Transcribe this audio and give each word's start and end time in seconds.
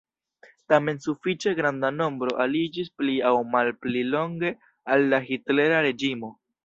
Tamen 0.71 0.95
sufiĉe 1.03 1.51
granda 1.59 1.91
nombro 1.97 2.33
aliĝis 2.45 2.89
pli 3.01 3.17
aŭ 3.33 3.35
malpli 3.57 4.03
longe 4.15 4.53
al 4.97 5.07
la 5.13 5.21
hitlera 5.29 5.85
reĝimo. 5.89 6.33